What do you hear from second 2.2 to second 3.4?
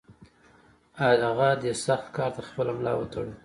ته خپله ملا وتړله.